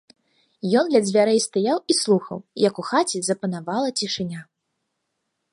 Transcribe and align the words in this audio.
Ён 0.79 0.85
ля 0.93 1.01
дзвярэй 1.07 1.41
стаяў 1.47 1.77
і 1.93 1.97
слухаў, 2.01 2.37
як 2.67 2.75
у 2.85 2.89
хаце 2.89 3.17
запанавала 3.31 3.89
цішыня. 4.01 4.41